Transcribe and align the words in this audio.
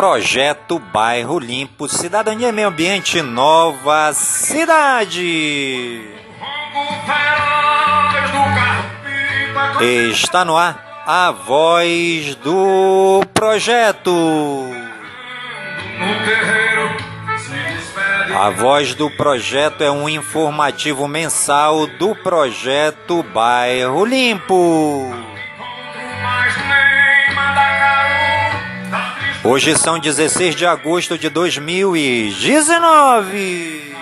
Projeto 0.00 0.78
Bairro 0.78 1.38
Limpo, 1.38 1.86
Cidadania 1.86 2.48
e 2.48 2.52
Meio 2.52 2.68
Ambiente, 2.68 3.20
Nova 3.20 4.14
Cidade. 4.14 6.00
Está 10.10 10.42
no 10.42 10.56
ar 10.56 11.02
a 11.06 11.30
voz 11.30 12.34
do 12.36 13.22
projeto. 13.34 14.10
A 18.34 18.48
voz 18.48 18.94
do 18.94 19.10
projeto 19.10 19.84
é 19.84 19.90
um 19.90 20.08
informativo 20.08 21.06
mensal 21.06 21.86
do 21.86 22.14
projeto 22.14 23.22
Bairro 23.22 24.06
Limpo. 24.06 25.29
Hoje 29.42 29.74
são 29.74 29.98
16 29.98 30.54
de 30.54 30.66
agosto 30.66 31.16
de 31.16 31.30
2019. 31.30 33.96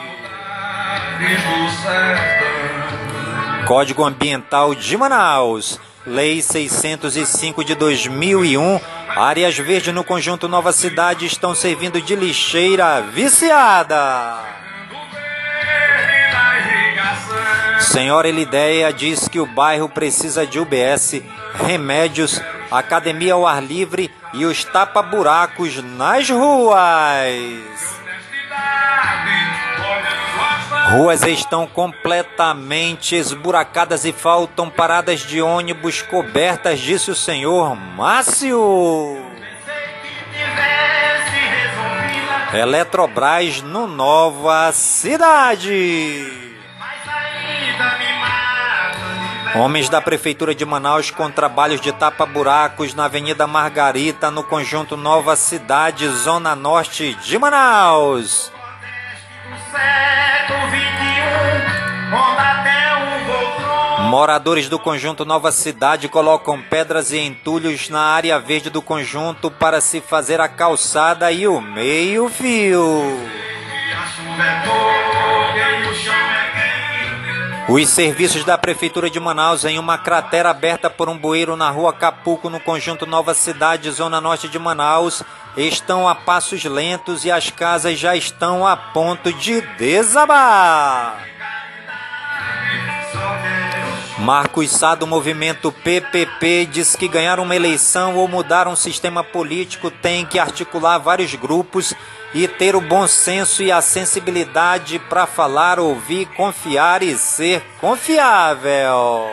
Código 3.65 4.05
Ambiental 4.05 4.75
de 4.75 4.97
Manaus, 4.97 5.79
Lei 6.05 6.43
605 6.43 7.63
de 7.63 7.77
2001. 7.77 8.81
Áreas 9.15 9.57
verdes 9.57 9.95
no 9.95 10.03
conjunto 10.03 10.49
Nova 10.49 10.73
Cidade 10.73 11.27
estão 11.27 11.55
servindo 11.55 12.03
de 12.03 12.17
lixeira 12.17 13.03
viciada. 13.03 14.41
Senhora 17.79 18.29
Elideia 18.29 18.93
diz 18.93 19.29
que 19.29 19.39
o 19.39 19.47
bairro 19.47 19.89
precisa 19.89 20.45
de 20.45 20.59
UBS, 20.59 21.23
remédios, 21.55 22.43
academia 22.73 23.35
ao 23.35 23.47
ar 23.47 23.63
livre 23.63 24.11
e 24.33 24.45
os 24.45 24.65
tapa-buracos 24.65 25.83
nas 25.83 26.29
ruas. 26.29 27.99
Ruas 30.91 31.23
estão 31.23 31.67
completamente 31.67 33.15
esburacadas 33.15 34.05
e 34.05 34.13
faltam 34.13 34.71
paradas 34.71 35.21
de 35.21 35.43
ônibus 35.43 36.01
cobertas, 36.01 36.81
disse 36.81 37.11
o 37.11 37.15
senhor 37.15 37.77
Márcio. 37.77 39.19
Eletrobras 42.55 43.61
no 43.61 43.87
Nova 43.87 44.73
Cidade. 44.73 46.48
Homens 49.59 49.89
da 49.89 50.01
Prefeitura 50.01 50.55
de 50.55 50.65
Manaus 50.65 51.11
com 51.11 51.29
trabalhos 51.29 51.81
de 51.81 51.91
tapa-buracos 51.91 52.95
na 52.95 53.07
Avenida 53.07 53.45
Margarita, 53.45 54.31
no 54.31 54.45
conjunto 54.45 54.97
Nova 54.97 55.35
Cidade, 55.35 56.07
Zona 56.11 56.55
Norte 56.55 57.15
de 57.15 57.37
Manaus. 57.41 58.53
Moradores 64.03 64.69
do 64.69 64.79
conjunto 64.79 65.25
Nova 65.25 65.51
Cidade 65.51 66.09
colocam 66.09 66.63
pedras 66.63 67.11
e 67.11 67.19
entulhos 67.19 67.89
na 67.89 68.01
área 68.01 68.39
verde 68.39 68.71
do 68.71 68.81
conjunto 68.81 69.51
para 69.51 69.81
se 69.81 70.01
fazer 70.01 70.41
a 70.41 70.49
calçada 70.49 71.33
e 71.33 71.49
o 71.49 71.61
meio-fio. 71.61 73.29
Os 77.69 77.87
serviços 77.91 78.45
da 78.45 78.57
Prefeitura 78.57 79.11
de 79.11 79.21
Manaus 79.21 79.67
em 79.67 79.79
uma 79.79 79.99
cratera 79.99 80.49
aberta 80.49 80.89
por 80.89 81.07
um 81.07 81.19
bueiro 81.19 81.55
na 81.55 81.69
rua 81.69 81.93
Capuco, 81.93 82.49
no 82.49 82.59
conjunto 82.59 83.05
Nova 83.05 83.35
Cidade, 83.35 83.91
zona 83.91 84.23
norte 84.23 84.49
de 84.49 84.59
Manaus, 84.59 85.23
estão 85.55 86.09
a 86.09 86.15
passos 86.15 86.65
lentos 86.65 87.27
e 87.27 87.31
as 87.31 87.51
casas 87.51 87.99
já 87.99 88.17
estão 88.17 88.67
a 88.67 88.75
ponto 88.75 89.31
de 89.35 89.61
desabar. 89.77 91.38
Marcos 94.21 94.71
Sá 94.71 94.97
do 94.97 95.07
movimento 95.07 95.71
PPP 95.71 96.67
diz 96.67 96.97
que 96.97 97.07
ganhar 97.07 97.39
uma 97.39 97.55
eleição 97.55 98.17
ou 98.17 98.27
mudar 98.27 98.67
um 98.67 98.75
sistema 98.75 99.23
político 99.23 99.93
tem 99.93 100.27
que 100.27 100.41
articular 100.41 100.99
vários 100.99 101.33
grupos 101.37 101.95
e 102.35 102.49
ter 102.49 102.75
o 102.75 102.81
bom 102.81 103.07
senso 103.07 103.63
e 103.63 103.71
a 103.71 103.81
sensibilidade 103.81 104.99
para 104.99 105.25
falar, 105.25 105.79
ouvir, 105.79 106.27
confiar 106.35 107.01
e 107.01 107.17
ser 107.17 107.63
confiável. 107.81 109.31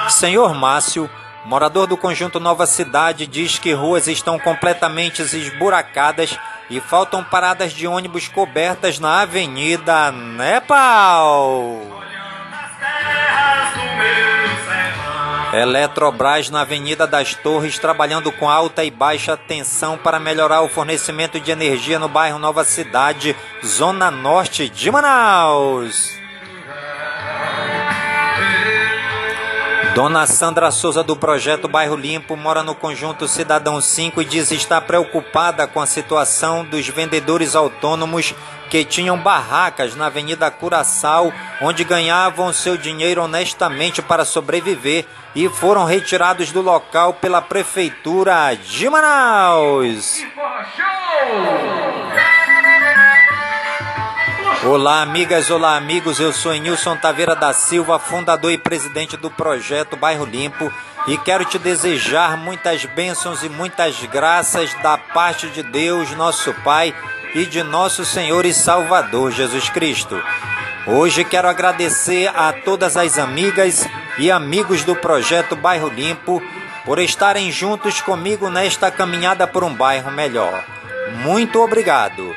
Senhor 0.09 0.55
Márcio 0.55 1.11
Morador 1.45 1.87
do 1.87 1.97
conjunto 1.97 2.41
Nova 2.41 2.67
Cidade 2.67 3.27
diz 3.27 3.59
que 3.59 3.75
ruas 3.75 4.09
estão 4.09 4.39
completamente 4.39 5.21
esburacadas 5.21 6.39
e 6.71 6.81
faltam 6.81 7.23
paradas 7.23 7.73
de 7.73 7.87
ônibus 7.87 8.29
cobertas 8.29 8.99
na 8.99 9.21
Avenida 9.21 10.11
Nepal. 10.11 11.83
Eletrobras 15.53 16.51
na 16.51 16.63
Avenida 16.63 17.07
das 17.07 17.35
Torres 17.35 17.79
trabalhando 17.79 18.33
com 18.33 18.49
alta 18.49 18.83
e 18.83 18.91
baixa 18.91 19.37
tensão 19.37 19.99
para 19.99 20.19
melhorar 20.19 20.63
o 20.63 20.69
fornecimento 20.69 21.39
de 21.39 21.51
energia 21.51 21.99
no 21.99 22.09
bairro 22.09 22.39
Nova 22.39 22.65
Cidade, 22.65 23.37
zona 23.65 24.11
norte 24.11 24.69
de 24.69 24.91
Manaus. 24.91 26.24
Dona 29.95 30.27
Sandra 30.27 30.73
Souza 30.73 31.05
do 31.05 31.15
projeto 31.15 31.69
Bairro 31.69 31.95
Limpo 31.95 32.37
mora 32.37 32.65
no 32.65 32.75
conjunto 32.75 33.29
Cidadão 33.29 33.81
5 33.81 34.21
e 34.21 34.25
diz 34.25 34.51
estar 34.51 34.81
preocupada 34.81 35.69
com 35.69 35.81
a 35.81 35.87
situação 35.87 36.65
dos 36.65 36.89
vendedores 36.89 37.55
autônomos 37.55 38.35
que 38.69 38.85
tinham 38.85 39.17
barracas 39.17 39.95
na 39.95 40.07
Avenida 40.07 40.51
Curaçao, 40.51 41.33
onde 41.63 41.85
ganhavam 41.85 42.53
seu 42.53 42.77
dinheiro 42.77 43.23
honestamente 43.23 44.03
para 44.03 44.25
sobreviver 44.25 45.07
e 45.33 45.49
foram 45.49 45.85
retirados 45.85 46.51
do 46.51 46.61
local 46.61 47.15
pela 47.15 47.41
prefeitura 47.41 48.53
de 48.57 48.91
Manaus. 48.91 50.21
Olá, 54.67 55.03
amigas, 55.03 55.51
olá, 55.51 55.77
amigos. 55.77 56.19
Eu 56.19 56.33
sou 56.33 56.55
Nilson 56.55 56.97
Taveira 56.97 57.37
da 57.37 57.53
Silva, 57.53 57.99
fundador 57.99 58.51
e 58.51 58.57
presidente 58.57 59.15
do 59.15 59.31
projeto 59.31 59.95
Bairro 59.95 60.25
Limpo, 60.25 60.73
e 61.07 61.19
quero 61.19 61.45
te 61.45 61.59
desejar 61.59 62.39
muitas 62.39 62.87
bênçãos 62.87 63.43
e 63.43 63.49
muitas 63.51 64.03
graças 64.07 64.73
da 64.83 64.97
parte 64.97 65.51
de 65.51 65.63
Deus, 65.63 66.13
nosso 66.13 66.55
Pai, 66.65 66.95
e 67.35 67.45
de 67.45 67.63
nosso 67.63 68.07
Senhor 68.07 68.47
e 68.47 68.55
Salvador 68.55 69.33
Jesus 69.33 69.69
Cristo. 69.69 70.19
Hoje 70.87 71.25
quero 71.25 71.47
agradecer 71.47 72.33
a 72.35 72.51
todas 72.51 72.97
as 72.97 73.19
amigas 73.19 73.87
e 74.19 74.31
amigos 74.31 74.83
do 74.83 74.97
projeto 74.97 75.55
Bairro 75.55 75.91
Limpo 75.91 76.43
por 76.87 76.99
estarem 76.99 77.53
juntos 77.53 78.01
comigo 78.01 78.49
nesta 78.49 78.91
caminhada 78.91 79.47
por 79.47 79.63
um 79.63 79.75
bairro 79.75 80.11
melhor. 80.11 80.65
Muito 81.23 81.61
obrigado. 81.61 82.35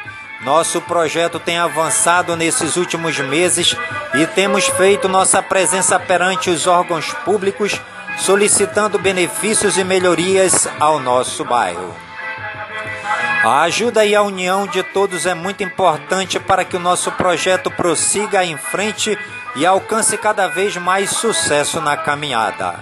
Nosso 0.48 0.80
projeto 0.80 1.42
tem 1.42 1.60
avançado 1.60 2.34
nesses 2.38 2.78
últimos 2.78 3.20
meses 3.20 3.76
e 4.14 4.26
temos 4.28 4.66
feito 4.66 5.10
nossa 5.10 5.44
presença 5.44 6.00
perante 6.00 6.50
os 6.50 6.66
órgãos 6.66 7.12
públicos, 7.26 7.82
solicitando 8.18 8.98
benefícios 8.98 9.78
e 9.78 9.84
melhorias 9.84 10.66
ao 10.80 11.02
nosso 11.02 11.44
bairro. 11.44 11.94
A 13.44 13.64
ajuda 13.64 14.06
e 14.06 14.16
a 14.16 14.22
união 14.22 14.66
de 14.66 14.82
todos 14.84 15.26
é 15.26 15.34
muito 15.34 15.66
importante 15.66 16.40
para 16.40 16.64
que 16.64 16.78
o 16.78 16.80
nosso 16.80 17.12
projeto 17.12 17.70
prossiga 17.70 18.46
em 18.46 18.56
frente 18.56 19.20
e 19.54 19.66
alcance 19.66 20.18
cada 20.18 20.48
vez 20.48 20.78
mais 20.78 21.10
sucesso 21.10 21.82
na 21.82 21.98
caminhada. 21.98 22.80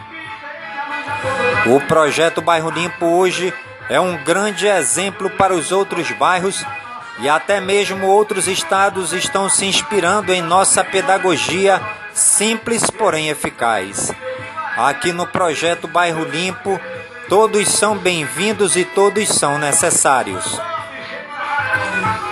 O 1.66 1.82
projeto 1.88 2.44
Bairro 2.44 2.70
Limpo 2.70 3.08
hoje 3.08 3.52
é 3.90 4.00
um 4.00 4.24
grande 4.24 4.68
exemplo 4.68 5.32
para 5.32 5.56
os 5.56 5.72
outros 5.72 6.12
bairros 6.12 6.64
e 7.20 7.30
até 7.30 7.62
mesmo 7.62 8.08
outros 8.08 8.48
estados 8.48 9.14
estão 9.14 9.50
se 9.50 9.66
inspirando 9.66 10.34
em 10.34 10.42
nossa 10.42 10.84
pedagogia 10.84 11.82
simples, 12.14 12.90
porém 12.90 13.30
eficaz. 13.30 14.12
Aqui 14.78 15.14
no 15.14 15.26
projeto 15.26 15.88
Bairro 15.88 16.26
Limpo, 16.26 16.80
todos 17.30 17.68
são 17.70 17.98
bem-vindos 17.98 18.76
e 18.76 18.84
todos 18.84 19.30
são 19.30 19.58
necessários. 19.58 20.60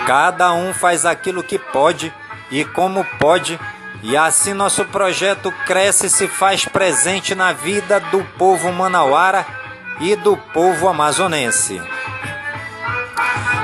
Cada 0.06 0.51
um 0.53 0.74
faz 0.74 1.06
aquilo 1.06 1.44
que 1.44 1.57
pode 1.57 2.13
e 2.51 2.65
como 2.65 3.06
pode, 3.18 3.57
e 4.01 4.18
assim 4.18 4.53
nosso 4.53 4.83
projeto 4.86 5.51
cresce 5.65 6.07
e 6.07 6.09
se 6.09 6.27
faz 6.27 6.65
presente 6.65 7.33
na 7.33 7.53
vida 7.53 8.01
do 8.01 8.21
povo 8.38 8.71
manauara 8.74 9.45
e 10.01 10.15
do 10.18 10.36
povo 10.36 10.89
amazonense. 10.89 11.81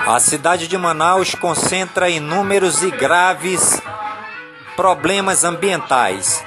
A 0.09 0.19
cidade 0.19 0.67
de 0.67 0.75
Manaus 0.75 1.35
concentra 1.35 2.09
inúmeros 2.09 2.81
e 2.81 2.89
graves 2.89 3.79
problemas 4.75 5.43
ambientais: 5.43 6.43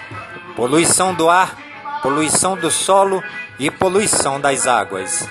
poluição 0.56 1.14
do 1.14 1.30
ar, 1.30 1.56
poluição 2.02 2.56
do 2.56 2.72
solo 2.72 3.22
e 3.60 3.70
poluição 3.70 4.40
das 4.40 4.66
águas. 4.66 5.28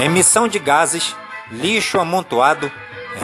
Emissão 0.00 0.46
de 0.46 0.60
gases, 0.60 1.16
lixo 1.50 1.98
amontoado, 1.98 2.70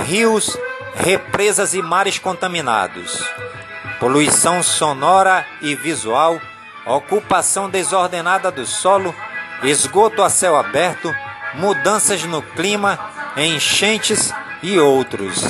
rios, 0.04 0.58
represas 0.96 1.74
e 1.74 1.80
mares 1.80 2.18
contaminados. 2.18 3.22
Poluição 4.00 4.64
sonora 4.64 5.46
e 5.60 5.76
visual, 5.76 6.40
ocupação 6.84 7.70
desordenada 7.70 8.50
do 8.50 8.66
solo, 8.66 9.14
esgoto 9.62 10.24
a 10.24 10.28
céu 10.28 10.56
aberto, 10.56 11.14
mudanças 11.54 12.24
no 12.24 12.42
clima, 12.42 13.11
enchentes 13.36 14.32
e 14.62 14.78
outros. 14.78 15.42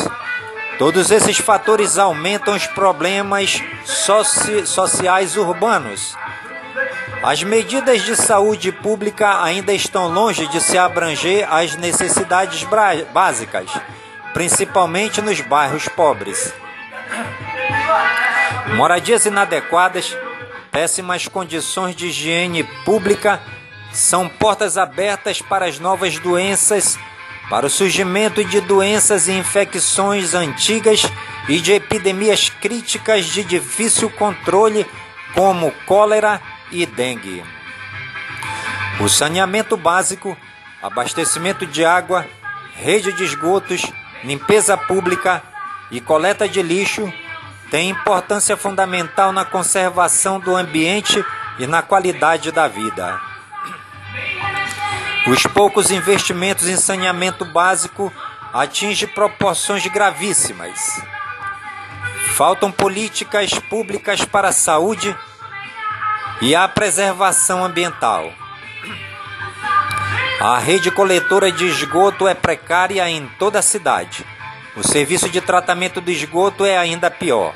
Todos 0.78 1.10
esses 1.10 1.38
fatores 1.38 1.98
aumentam 1.98 2.54
os 2.54 2.66
problemas 2.66 3.62
soci 3.84 4.66
sociais 4.66 5.36
urbanos. 5.36 6.16
As 7.22 7.42
medidas 7.42 8.02
de 8.02 8.16
saúde 8.16 8.72
pública 8.72 9.42
ainda 9.42 9.72
estão 9.72 10.08
longe 10.08 10.46
de 10.48 10.60
se 10.60 10.76
abranger 10.76 11.46
às 11.52 11.76
necessidades 11.76 12.66
básicas, 13.12 13.70
principalmente 14.32 15.22
nos 15.22 15.40
bairros 15.40 15.86
pobres. 15.88 16.52
Moradias 18.74 19.24
inadequadas, 19.26 20.16
péssimas 20.70 21.28
condições 21.28 21.94
de 21.94 22.08
higiene 22.08 22.64
pública 22.84 23.40
são 23.92 24.28
portas 24.28 24.78
abertas 24.78 25.40
para 25.40 25.66
as 25.66 25.78
novas 25.78 26.18
doenças 26.18 26.98
para 27.52 27.66
o 27.66 27.70
surgimento 27.70 28.42
de 28.42 28.62
doenças 28.62 29.28
e 29.28 29.32
infecções 29.32 30.32
antigas 30.32 31.02
e 31.46 31.60
de 31.60 31.72
epidemias 31.72 32.48
críticas 32.48 33.26
de 33.26 33.44
difícil 33.44 34.08
controle, 34.08 34.86
como 35.34 35.70
cólera 35.84 36.40
e 36.70 36.86
dengue. 36.86 37.44
O 39.00 39.06
saneamento 39.06 39.76
básico, 39.76 40.34
abastecimento 40.82 41.66
de 41.66 41.84
água, 41.84 42.26
rede 42.74 43.12
de 43.12 43.22
esgotos, 43.22 43.82
limpeza 44.24 44.74
pública 44.74 45.42
e 45.90 46.00
coleta 46.00 46.48
de 46.48 46.62
lixo 46.62 47.12
têm 47.70 47.90
importância 47.90 48.56
fundamental 48.56 49.30
na 49.30 49.44
conservação 49.44 50.40
do 50.40 50.56
ambiente 50.56 51.22
e 51.58 51.66
na 51.66 51.82
qualidade 51.82 52.50
da 52.50 52.66
vida. 52.66 53.31
Os 55.24 55.44
poucos 55.44 55.92
investimentos 55.92 56.66
em 56.66 56.76
saneamento 56.76 57.44
básico 57.44 58.12
atingem 58.52 59.08
proporções 59.08 59.86
gravíssimas. 59.86 61.00
Faltam 62.34 62.72
políticas 62.72 63.52
públicas 63.52 64.24
para 64.24 64.48
a 64.48 64.52
saúde 64.52 65.16
e 66.40 66.56
a 66.56 66.66
preservação 66.66 67.64
ambiental. 67.64 68.32
A 70.40 70.58
rede 70.58 70.90
coletora 70.90 71.52
de 71.52 71.66
esgoto 71.66 72.26
é 72.26 72.34
precária 72.34 73.08
em 73.08 73.28
toda 73.38 73.60
a 73.60 73.62
cidade. 73.62 74.26
O 74.76 74.82
serviço 74.82 75.28
de 75.30 75.40
tratamento 75.40 76.00
do 76.00 76.10
esgoto 76.10 76.64
é 76.64 76.76
ainda 76.76 77.08
pior. 77.08 77.54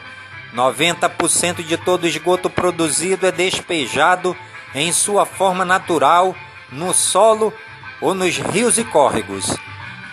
90% 0.54 1.64
de 1.64 1.76
todo 1.76 2.04
o 2.04 2.06
esgoto 2.06 2.48
produzido 2.48 3.26
é 3.26 3.32
despejado 3.32 4.36
em 4.72 4.92
sua 4.92 5.26
forma 5.26 5.64
natural 5.64 6.36
no 6.70 6.92
solo 6.92 7.52
ou 8.00 8.14
nos 8.14 8.36
rios 8.36 8.78
e 8.78 8.84
córregos. 8.84 9.56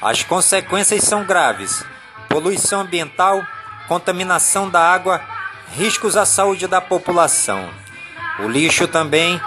As 0.01 0.23
consequências 0.23 1.03
são 1.03 1.23
graves: 1.23 1.85
poluição 2.29 2.81
ambiental, 2.81 3.45
contaminação 3.88 4.69
da 4.69 4.81
água, 4.81 5.21
riscos 5.75 6.17
à 6.17 6.25
saúde 6.25 6.67
da 6.67 6.81
população. 6.81 7.69
O 8.39 8.47
lixo 8.47 8.88
também 8.88 9.39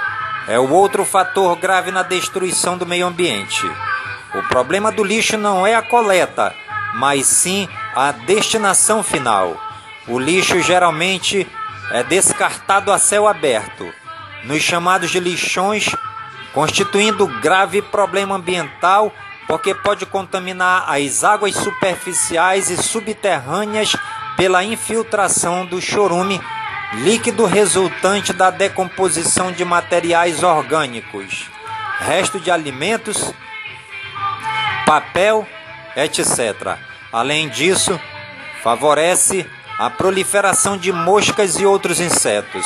é 0.48 0.58
o 0.58 0.70
outro 0.70 1.04
fator 1.04 1.56
grave 1.56 1.90
na 1.90 2.02
destruição 2.02 2.78
do 2.78 2.86
meio 2.86 3.06
ambiente. 3.06 3.68
O 4.34 4.42
problema 4.44 4.92
do 4.92 5.02
lixo 5.02 5.36
não 5.36 5.66
é 5.66 5.74
a 5.74 5.82
coleta, 5.82 6.54
mas 6.94 7.26
sim 7.26 7.68
a 7.94 8.12
destinação 8.12 9.02
final. 9.02 9.60
O 10.06 10.18
lixo 10.18 10.60
geralmente 10.60 11.46
é 11.90 12.02
descartado 12.02 12.92
a 12.92 12.98
céu 12.98 13.26
aberto, 13.26 13.92
nos 14.44 14.62
chamados 14.62 15.10
de 15.10 15.18
lixões 15.18 15.90
constituindo 16.56 17.26
grave 17.42 17.82
problema 17.82 18.34
ambiental 18.34 19.12
porque 19.46 19.74
pode 19.74 20.06
contaminar 20.06 20.86
as 20.88 21.22
águas 21.22 21.54
superficiais 21.54 22.70
e 22.70 22.82
subterrâneas 22.82 23.94
pela 24.38 24.64
infiltração 24.64 25.66
do 25.66 25.82
chorume, 25.82 26.40
líquido 26.94 27.44
resultante 27.44 28.32
da 28.32 28.48
decomposição 28.48 29.52
de 29.52 29.66
materiais 29.66 30.42
orgânicos, 30.42 31.44
resto 31.98 32.40
de 32.40 32.50
alimentos, 32.50 33.34
papel, 34.86 35.46
etc. 35.94 36.78
Além 37.12 37.50
disso, 37.50 38.00
favorece 38.62 39.46
a 39.78 39.90
proliferação 39.90 40.78
de 40.78 40.90
moscas 40.90 41.60
e 41.60 41.66
outros 41.66 42.00
insetos 42.00 42.64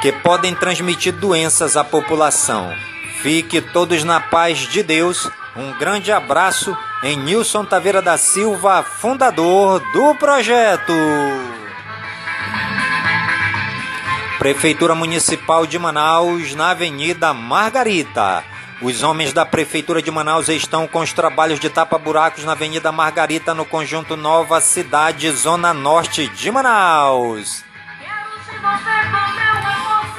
que 0.00 0.12
podem 0.12 0.54
transmitir 0.54 1.12
doenças 1.12 1.76
à 1.76 1.84
população. 1.84 2.74
Fique 3.22 3.60
todos 3.60 4.04
na 4.04 4.20
paz 4.20 4.58
de 4.58 4.82
Deus. 4.82 5.28
Um 5.56 5.72
grande 5.78 6.12
abraço 6.12 6.76
em 7.02 7.16
Nilson 7.16 7.64
Taveira 7.64 8.02
da 8.02 8.16
Silva, 8.18 8.82
fundador 8.82 9.80
do 9.92 10.14
projeto. 10.14 10.92
Prefeitura 14.38 14.94
Municipal 14.94 15.66
de 15.66 15.78
Manaus, 15.78 16.54
na 16.54 16.70
Avenida 16.70 17.32
Margarita. 17.32 18.44
Os 18.82 19.02
homens 19.02 19.32
da 19.32 19.46
Prefeitura 19.46 20.02
de 20.02 20.10
Manaus 20.10 20.50
estão 20.50 20.86
com 20.86 21.00
os 21.00 21.12
trabalhos 21.12 21.58
de 21.58 21.70
tapa-buracos 21.70 22.44
na 22.44 22.52
Avenida 22.52 22.92
Margarita, 22.92 23.54
no 23.54 23.64
conjunto 23.64 24.16
Nova 24.16 24.60
Cidade, 24.60 25.30
Zona 25.30 25.72
Norte 25.72 26.28
de 26.28 26.50
Manaus. 26.50 27.64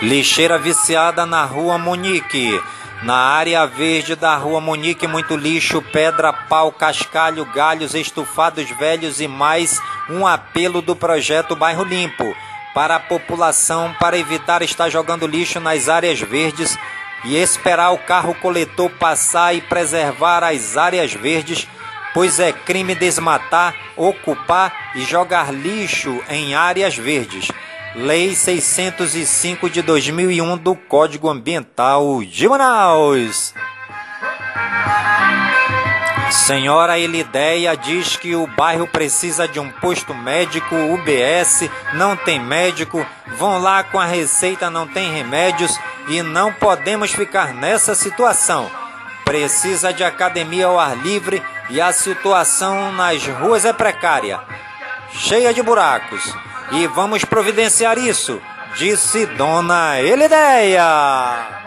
Lixeira 0.02 0.60
viciada 0.60 1.26
na 1.26 1.44
Rua 1.44 1.80
Monique. 1.80 2.62
Na 3.02 3.16
área 3.16 3.66
verde 3.66 4.16
da 4.16 4.36
Rua 4.36 4.62
Monique, 4.62 5.08
muito 5.08 5.36
lixo, 5.36 5.82
pedra, 5.82 6.32
pau, 6.32 6.72
cascalho, 6.72 7.44
galhos, 7.46 7.96
estufados 7.96 8.70
velhos 8.78 9.20
e 9.20 9.28
mais 9.28 9.82
um 10.08 10.28
apelo 10.28 10.84
do 10.84 10.96
projeto 10.96 11.56
Bairro 11.56 11.84
Limpo 11.84 12.36
para 12.76 12.98
a 12.98 13.00
população 13.00 13.92
para 14.00 14.20
evitar 14.20 14.62
estar 14.62 14.88
jogando 14.88 15.26
lixo 15.26 15.60
nas 15.60 15.90
áreas 15.90 16.20
verdes 16.20 16.78
e 17.26 17.36
esperar 17.36 17.90
o 17.92 17.98
carro 17.98 18.36
coletor 18.36 18.92
passar 18.92 19.56
e 19.56 19.62
preservar 19.62 20.44
as 20.44 20.78
áreas 20.78 21.12
verdes, 21.12 21.68
pois 22.14 22.40
é 22.40 22.52
crime 22.52 22.94
desmatar, 22.94 23.74
ocupar 23.96 24.92
e 24.96 25.02
jogar 25.02 25.52
lixo 25.52 26.24
em 26.30 26.54
áreas 26.54 26.96
verdes. 26.96 27.48
Lei 27.98 28.36
605 28.36 29.72
de 29.72 29.82
2001 29.82 30.56
do 30.58 30.76
Código 30.76 31.28
Ambiental 31.28 32.24
de 32.24 32.48
Manaus. 32.48 33.56
Senhora 36.30 37.00
Elideia 37.00 37.76
diz 37.76 38.16
que 38.16 38.36
o 38.36 38.46
bairro 38.46 38.86
precisa 38.86 39.48
de 39.48 39.60
um 39.60 39.72
posto 39.72 40.14
médico, 40.14 40.76
UBS, 40.76 41.72
não 41.96 42.16
tem 42.16 42.40
médico, 42.40 43.04
vão 43.36 43.58
lá 43.58 43.84
com 43.84 44.00
a 44.00 44.06
receita, 44.06 44.70
não 44.70 44.88
tem 44.88 45.12
remédios 45.12 45.76
e 46.08 46.22
não 46.22 46.54
podemos 46.54 47.12
ficar 47.12 47.52
nessa 47.52 47.96
situação. 47.96 48.70
Precisa 49.26 49.92
de 49.92 50.04
academia 50.04 50.68
ao 50.68 50.80
ar 50.80 50.96
livre 50.96 51.42
e 51.68 51.82
a 51.82 51.92
situação 51.92 52.92
nas 52.92 53.26
ruas 53.26 53.66
é 53.66 53.74
precária, 53.74 54.40
cheia 55.10 55.52
de 55.52 55.64
buracos 55.64 56.32
e 56.72 56.88
vamos 56.88 57.24
providenciar 57.24 57.98
isso, 57.98 58.42
disse 58.76 59.26
Dona 59.26 60.00
Elideia. 60.00 61.58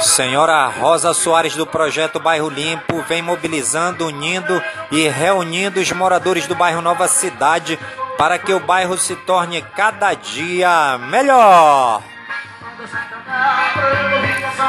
Senhora 0.00 0.66
Rosa 0.66 1.12
Soares 1.14 1.54
do 1.54 1.66
projeto 1.66 2.20
Bairro 2.20 2.48
Limpo 2.48 3.02
vem 3.02 3.22
mobilizando, 3.22 4.06
unindo 4.06 4.62
e 4.90 5.08
reunindo 5.08 5.80
os 5.80 5.90
moradores 5.92 6.46
do 6.46 6.54
bairro 6.54 6.82
Nova 6.82 7.08
Cidade 7.08 7.78
para 8.16 8.38
que 8.38 8.52
o 8.52 8.60
bairro 8.60 8.96
se 8.96 9.14
torne 9.14 9.62
cada 9.74 10.14
dia 10.14 10.98
melhor. 10.98 12.02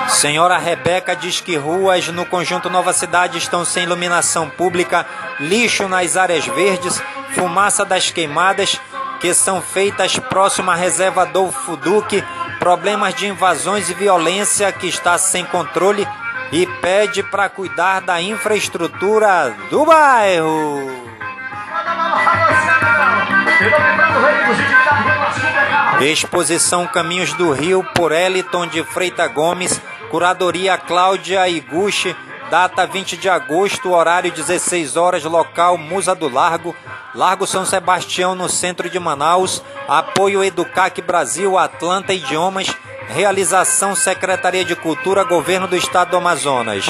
Senhora 0.07 0.57
Rebeca 0.57 1.15
diz 1.15 1.41
que 1.41 1.55
ruas 1.55 2.07
no 2.07 2.25
conjunto 2.25 2.69
Nova 2.69 2.93
Cidade 2.93 3.37
estão 3.37 3.63
sem 3.63 3.83
iluminação 3.83 4.49
pública, 4.49 5.05
lixo 5.39 5.87
nas 5.87 6.17
áreas 6.17 6.45
verdes, 6.45 7.01
fumaça 7.33 7.85
das 7.85 8.11
queimadas 8.11 8.79
que 9.19 9.33
são 9.33 9.61
feitas 9.61 10.17
próximo 10.19 10.71
à 10.71 10.75
reserva 10.75 11.23
Adolfo 11.23 11.75
Duque, 11.77 12.23
problemas 12.59 13.15
de 13.15 13.27
invasões 13.27 13.89
e 13.89 13.93
violência 13.93 14.71
que 14.71 14.87
está 14.87 15.17
sem 15.17 15.45
controle 15.45 16.07
e 16.51 16.65
pede 16.81 17.23
para 17.23 17.49
cuidar 17.49 18.01
da 18.01 18.21
infraestrutura 18.21 19.55
do 19.69 19.85
bairro. 19.85 21.07
Exposição 25.99 26.85
Caminhos 26.85 27.33
do 27.33 27.51
Rio 27.51 27.83
por 27.95 28.11
Eliton 28.11 28.67
de 28.67 28.83
Freita 28.83 29.27
Gomes, 29.27 29.81
curadoria 30.09 30.77
Cláudia 30.77 31.49
Iguchi, 31.49 32.15
data 32.49 32.85
20 32.85 33.17
de 33.17 33.29
agosto, 33.29 33.91
horário 33.91 34.31
16 34.31 34.95
horas, 34.95 35.23
local 35.23 35.77
Musa 35.77 36.15
do 36.15 36.29
Largo, 36.29 36.75
Largo 37.13 37.45
São 37.45 37.65
Sebastião, 37.65 38.35
no 38.35 38.47
centro 38.47 38.89
de 38.89 38.99
Manaus, 38.99 39.61
apoio 39.87 40.43
Educac 40.43 41.01
Brasil, 41.01 41.57
Atlanta 41.57 42.13
Idiomas, 42.13 42.67
realização 43.07 43.95
Secretaria 43.95 44.63
de 44.63 44.75
Cultura, 44.75 45.23
Governo 45.23 45.67
do 45.67 45.75
Estado 45.75 46.11
do 46.11 46.17
Amazonas. 46.17 46.85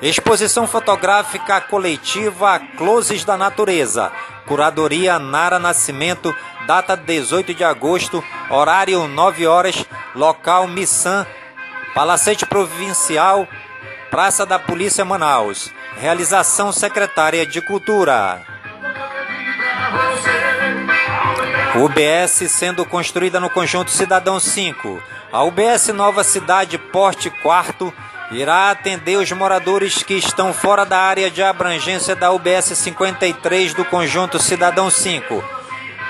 Exposição 0.00 0.66
fotográfica 0.66 1.60
coletiva 1.60 2.60
Closes 2.76 3.24
da 3.24 3.36
Natureza, 3.36 4.12
curadoria 4.46 5.18
Nara 5.18 5.58
Nascimento, 5.58 6.34
data 6.66 6.96
18 6.96 7.52
de 7.52 7.64
agosto, 7.64 8.22
horário 8.48 9.08
9 9.08 9.46
horas, 9.46 9.84
local 10.14 10.68
Missan, 10.68 11.26
Palacete 11.94 12.46
Provincial, 12.46 13.48
Praça 14.10 14.44
da 14.46 14.58
Polícia 14.58 15.04
Manaus. 15.04 15.70
Realização 15.98 16.72
Secretária 16.72 17.44
de 17.44 17.60
Cultura. 17.60 18.40
UBS 21.76 22.50
sendo 22.50 22.86
construída 22.86 23.38
no 23.38 23.50
conjunto 23.50 23.90
Cidadão 23.90 24.40
5. 24.40 25.02
A 25.30 25.42
UBS 25.42 25.88
Nova 25.88 26.24
Cidade 26.24 26.78
Porte 26.78 27.28
Quarto 27.28 27.92
irá 28.30 28.70
atender 28.70 29.18
os 29.18 29.30
moradores 29.32 30.02
que 30.02 30.14
estão 30.14 30.54
fora 30.54 30.86
da 30.86 30.98
área 30.98 31.30
de 31.30 31.42
abrangência 31.42 32.16
da 32.16 32.32
UBS 32.32 32.78
53 32.78 33.74
do 33.74 33.84
conjunto 33.84 34.38
Cidadão 34.38 34.88
5. 34.90 35.44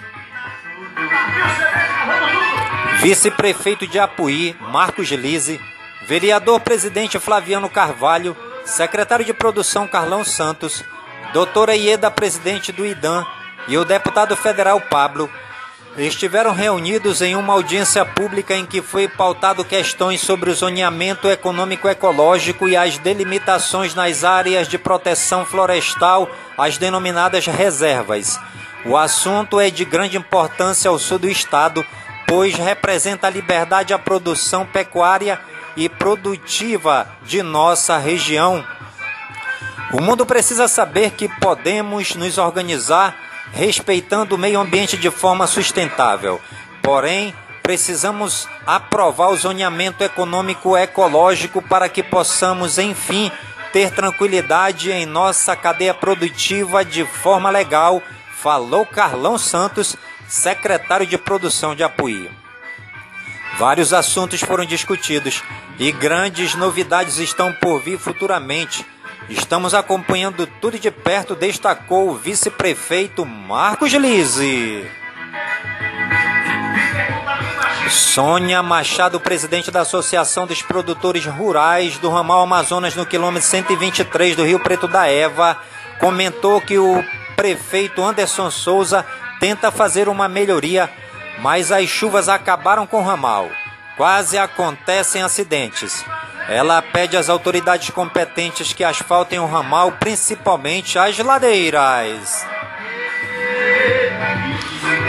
Vice-prefeito 3.01 3.87
de 3.87 3.99
Apuí, 3.99 4.57
Marcos 4.61 5.09
Lise. 5.09 5.61
Vereador 6.07 6.61
presidente 6.61 7.19
Flaviano 7.19 7.71
Carvalho. 7.71 8.37
Secretário 8.65 9.25
de 9.25 9.33
Produção 9.33 9.87
Carlão 9.87 10.25
Santos. 10.25 10.85
Doutora 11.33 11.77
Ieda, 11.77 12.11
presidente 12.11 12.73
do 12.73 12.85
IDAM. 12.85 13.25
E 13.69 13.79
o 13.79 13.85
deputado 13.85 14.37
federal 14.37 14.81
Pablo 14.81 15.31
estiveram 16.07 16.53
reunidos 16.53 17.21
em 17.21 17.37
uma 17.37 17.53
audiência 17.53 18.05
pública 18.05 18.55
em 18.55 18.65
que 18.65 18.81
foi 18.81 19.07
pautado 19.07 19.65
questões 19.65 20.21
sobre 20.21 20.51
o 20.51 20.55
zoneamento 20.55 21.29
econômico-ecológico 21.29 22.69
e 22.69 22.77
as 22.77 22.97
delimitações 22.97 23.95
nas 23.95 24.25
áreas 24.25 24.67
de 24.67 24.79
proteção 24.79 25.45
florestal, 25.45 26.31
as 26.57 26.79
denominadas 26.79 27.47
reservas. 27.47 28.39
O 28.85 28.97
assunto 28.97 29.61
é 29.61 29.69
de 29.69 29.85
grande 29.85 30.17
importância 30.17 30.89
ao 30.89 30.99
sul 30.99 31.19
do 31.19 31.29
estado, 31.29 31.85
pois 32.27 32.55
representa 32.55 33.27
a 33.27 33.31
liberdade 33.31 33.93
à 33.93 33.99
produção 33.99 34.65
pecuária 34.65 35.39
e 35.77 35.89
produtiva 35.89 37.09
de 37.23 37.43
nossa 37.43 37.99
região. 37.99 38.65
O 39.93 40.01
mundo 40.01 40.25
precisa 40.25 40.69
saber 40.69 41.11
que 41.11 41.29
podemos 41.29 42.15
nos 42.15 42.39
organizar 42.39 43.30
respeitando 43.53 44.35
o 44.35 44.39
meio 44.39 44.61
ambiente 44.61 44.97
de 44.97 45.11
forma 45.11 45.47
sustentável. 45.47 46.41
Porém, 46.83 47.35
precisamos 47.63 48.49
aprovar 48.67 49.31
o 49.31 49.37
zoneamento 49.37 50.03
econômico 50.03 50.77
ecológico 50.77 51.63
para 51.63 51.89
que 51.89 52.03
possamos, 52.03 52.79
enfim, 52.79 53.31
ter 53.73 53.91
tranquilidade 53.93 54.91
em 54.91 55.07
nossa 55.07 55.55
cadeia 55.55 55.95
produtiva 55.95 56.85
de 56.85 57.05
forma 57.05 57.51
legal, 57.51 58.03
falou 58.33 58.85
Carlão 58.85 59.39
Santos, 59.39 59.97
secretário 60.27 61.07
de 61.07 61.19
produção 61.19 61.75
de 61.75 61.83
Apuí. 61.83 62.31
Vários 63.59 63.93
assuntos 63.93 64.41
foram 64.41 64.65
discutidos 64.65 65.43
e 65.79 65.93
grandes 65.93 66.55
novidades 66.55 67.19
estão 67.19 67.53
por 67.53 67.81
vir 67.83 67.99
futuramente 67.99 68.87
Estamos 69.31 69.75
acompanhando 69.75 70.45
tudo 70.45 70.77
de 70.77 70.91
perto, 70.91 71.37
destacou 71.37 72.11
o 72.11 72.17
vice-prefeito 72.17 73.25
Marcos 73.25 73.93
Lise. 73.93 74.85
Sônia 77.89 78.61
Machado, 78.61 79.21
presidente 79.21 79.71
da 79.71 79.83
Associação 79.83 80.49
dos 80.49 80.63
Produtores 80.63 81.25
Rurais 81.27 81.97
do 81.99 82.11
Ramal 82.11 82.43
Amazonas, 82.43 82.97
no 82.97 83.07
quilômetro 83.07 83.49
123 83.49 84.35
do 84.35 84.45
Rio 84.45 84.59
Preto 84.59 84.89
da 84.89 85.07
Eva, 85.07 85.57
comentou 86.01 86.61
que 86.61 86.79
o 86.79 87.05
prefeito 87.37 88.03
Anderson 88.03 88.51
Souza 88.51 89.07
tenta 89.39 89.71
fazer 89.71 90.09
uma 90.09 90.29
melhoria, 90.29 90.91
mas 91.41 91.71
as 91.71 91.89
chuvas 91.89 92.29
acabaram 92.29 92.85
com 92.85 92.99
o 92.99 93.05
ramal. 93.05 93.49
Quase 93.97 94.37
acontecem 94.37 95.23
acidentes. 95.23 96.05
Ela 96.51 96.83
pede 96.83 97.17
às 97.17 97.29
autoridades 97.29 97.91
competentes 97.91 98.73
que 98.73 98.83
asfaltem 98.83 99.39
o 99.39 99.47
ramal, 99.47 99.93
principalmente 99.93 100.99
as 100.99 101.17
ladeiras. 101.17 102.45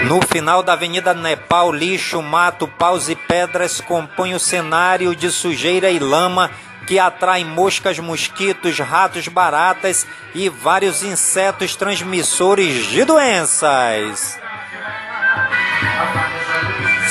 No 0.05 0.21
final 0.21 0.61
da 0.61 0.73
Avenida 0.73 1.15
Nepal, 1.15 1.71
lixo, 1.71 2.21
mato, 2.21 2.67
paus 2.67 3.09
e 3.09 3.15
pedras 3.15 3.81
compõem 3.81 4.35
o 4.35 4.39
cenário 4.39 5.15
de 5.15 5.31
sujeira 5.31 5.89
e 5.89 5.97
lama 5.97 6.51
que 6.85 6.99
atrai 6.99 7.43
moscas, 7.43 7.97
mosquitos, 7.97 8.77
ratos, 8.77 9.27
baratas 9.27 10.05
e 10.35 10.47
vários 10.47 11.01
insetos 11.01 11.75
transmissores 11.75 12.85
de 12.85 13.03
doenças. 13.03 14.39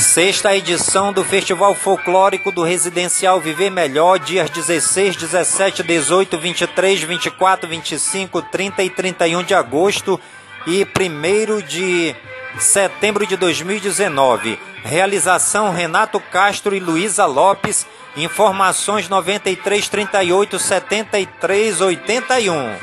Sexta 0.00 0.56
edição 0.56 1.12
do 1.12 1.22
Festival 1.22 1.74
Folclórico 1.74 2.50
do 2.50 2.62
Residencial 2.62 3.38
Viver 3.38 3.70
Melhor, 3.70 4.18
dias 4.18 4.48
16, 4.48 5.14
17, 5.14 5.82
18, 5.82 6.38
23, 6.38 7.02
24, 7.02 7.68
25, 7.68 8.42
30 8.42 8.82
e 8.82 8.90
31 8.90 9.42
de 9.44 9.54
agosto 9.54 10.18
e 10.66 10.84
1 10.84 11.66
de 11.66 12.16
setembro 12.58 13.26
de 13.26 13.36
2019. 13.36 14.58
Realização 14.82 15.70
Renato 15.70 16.18
Castro 16.18 16.74
e 16.74 16.80
Luísa 16.80 17.26
Lopes. 17.26 17.86
Informações 18.16 19.06
93 19.06 19.86
38 19.86 20.58
73 20.58 21.80
81. 21.82 22.74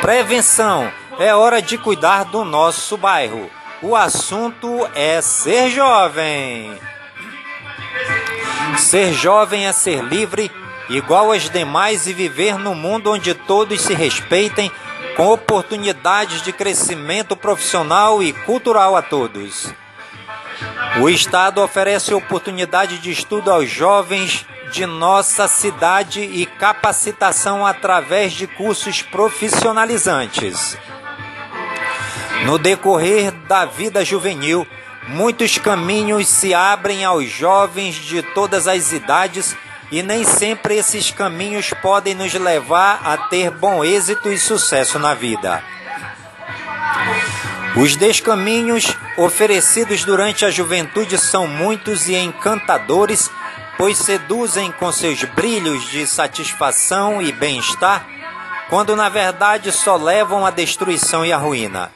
Prevenção. 0.00 0.90
É 1.18 1.34
hora 1.34 1.60
de 1.60 1.76
cuidar 1.76 2.24
do 2.24 2.44
nosso 2.46 2.96
bairro. 2.96 3.61
O 3.82 3.96
assunto 3.96 4.88
é 4.94 5.20
ser 5.20 5.68
jovem. 5.68 6.78
Ser 8.78 9.12
jovem 9.12 9.66
é 9.66 9.72
ser 9.72 10.04
livre, 10.04 10.52
igual 10.88 11.32
aos 11.32 11.50
demais 11.50 12.06
e 12.06 12.12
viver 12.12 12.56
num 12.60 12.76
mundo 12.76 13.10
onde 13.10 13.34
todos 13.34 13.80
se 13.80 13.92
respeitem, 13.92 14.70
com 15.16 15.26
oportunidades 15.32 16.42
de 16.42 16.52
crescimento 16.52 17.36
profissional 17.36 18.22
e 18.22 18.32
cultural 18.32 18.96
a 18.96 19.02
todos. 19.02 19.74
O 21.00 21.08
Estado 21.08 21.60
oferece 21.60 22.14
oportunidade 22.14 22.98
de 22.98 23.10
estudo 23.10 23.50
aos 23.50 23.68
jovens 23.68 24.46
de 24.70 24.86
nossa 24.86 25.48
cidade 25.48 26.20
e 26.20 26.46
capacitação 26.46 27.66
através 27.66 28.32
de 28.32 28.46
cursos 28.46 29.02
profissionalizantes. 29.02 30.78
No 32.44 32.58
decorrer 32.58 33.30
da 33.46 33.64
vida 33.64 34.04
juvenil, 34.04 34.66
muitos 35.08 35.58
caminhos 35.58 36.26
se 36.26 36.52
abrem 36.52 37.04
aos 37.04 37.28
jovens 37.28 37.94
de 37.94 38.22
todas 38.22 38.66
as 38.66 38.92
idades 38.92 39.56
e 39.92 40.02
nem 40.02 40.24
sempre 40.24 40.76
esses 40.76 41.10
caminhos 41.10 41.70
podem 41.82 42.14
nos 42.14 42.32
levar 42.34 43.00
a 43.04 43.16
ter 43.28 43.50
bom 43.50 43.84
êxito 43.84 44.30
e 44.30 44.38
sucesso 44.38 44.98
na 44.98 45.14
vida. 45.14 45.62
Os 47.76 47.96
descaminhos 47.96 48.96
oferecidos 49.16 50.04
durante 50.04 50.44
a 50.44 50.50
juventude 50.50 51.16
são 51.18 51.46
muitos 51.46 52.08
e 52.08 52.14
encantadores, 52.14 53.30
pois 53.78 53.98
seduzem 53.98 54.72
com 54.72 54.90
seus 54.90 55.22
brilhos 55.24 55.88
de 55.90 56.06
satisfação 56.06 57.22
e 57.22 57.32
bem-estar, 57.32 58.06
quando 58.68 58.96
na 58.96 59.08
verdade 59.08 59.70
só 59.72 59.96
levam 59.96 60.44
à 60.44 60.50
destruição 60.50 61.24
e 61.24 61.32
à 61.32 61.36
ruína. 61.36 61.90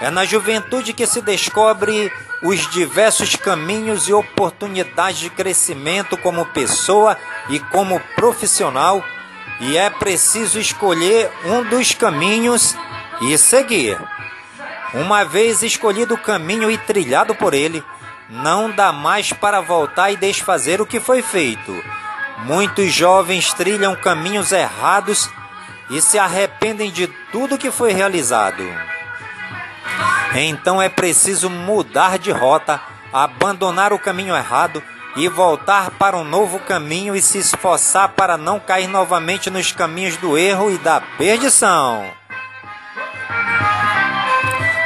É 0.00 0.10
na 0.10 0.24
juventude 0.24 0.92
que 0.92 1.06
se 1.06 1.20
descobre 1.20 2.12
os 2.42 2.70
diversos 2.70 3.34
caminhos 3.34 4.08
e 4.08 4.12
oportunidades 4.12 5.18
de 5.18 5.30
crescimento 5.30 6.16
como 6.16 6.46
pessoa 6.46 7.16
e 7.48 7.58
como 7.58 8.00
profissional, 8.14 9.04
e 9.60 9.76
é 9.76 9.90
preciso 9.90 10.60
escolher 10.60 11.30
um 11.44 11.64
dos 11.64 11.92
caminhos 11.92 12.76
e 13.22 13.36
seguir. 13.36 13.98
Uma 14.94 15.24
vez 15.24 15.62
escolhido 15.62 16.14
o 16.14 16.18
caminho 16.18 16.70
e 16.70 16.78
trilhado 16.78 17.34
por 17.34 17.52
ele, 17.52 17.82
não 18.30 18.70
dá 18.70 18.92
mais 18.92 19.32
para 19.32 19.60
voltar 19.60 20.12
e 20.12 20.16
desfazer 20.16 20.80
o 20.80 20.86
que 20.86 21.00
foi 21.00 21.22
feito. 21.22 21.74
Muitos 22.44 22.92
jovens 22.92 23.52
trilham 23.52 23.96
caminhos 23.96 24.52
errados 24.52 25.28
e 25.90 26.00
se 26.00 26.18
arrependem 26.18 26.90
de 26.90 27.08
tudo 27.32 27.58
que 27.58 27.70
foi 27.70 27.92
realizado. 27.92 28.62
Então 30.40 30.80
é 30.80 30.88
preciso 30.88 31.50
mudar 31.50 32.18
de 32.18 32.30
rota, 32.30 32.80
abandonar 33.12 33.92
o 33.92 33.98
caminho 33.98 34.36
errado 34.36 34.82
e 35.16 35.28
voltar 35.28 35.90
para 35.92 36.16
um 36.16 36.22
novo 36.22 36.60
caminho 36.60 37.16
e 37.16 37.20
se 37.20 37.38
esforçar 37.38 38.10
para 38.10 38.36
não 38.38 38.60
cair 38.60 38.86
novamente 38.86 39.50
nos 39.50 39.72
caminhos 39.72 40.16
do 40.16 40.38
erro 40.38 40.70
e 40.70 40.78
da 40.78 41.00
perdição. 41.00 42.04